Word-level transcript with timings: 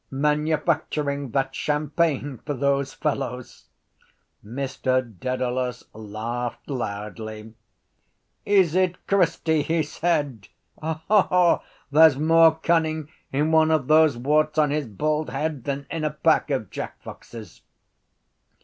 manufacturing 0.09 1.29
that 1.29 1.53
champagne 1.53 2.39
for 2.43 2.55
those 2.55 2.91
fellows. 2.91 3.65
Mr 4.43 4.99
Dedalus 5.19 5.83
laughed 5.93 6.67
loudly. 6.67 7.53
—Is 8.43 8.73
it 8.73 8.95
Christy? 9.05 9.61
he 9.61 9.83
said. 9.83 10.47
There’s 10.81 12.17
more 12.17 12.55
cunning 12.63 13.09
in 13.31 13.51
one 13.51 13.69
of 13.69 13.87
those 13.87 14.17
warts 14.17 14.57
on 14.57 14.71
his 14.71 14.87
bald 14.87 15.29
head 15.29 15.65
than 15.65 15.85
in 15.91 16.03
a 16.03 16.09
pack 16.09 16.49
of 16.49 16.71
jack 16.71 16.99
foxes. 17.03 17.61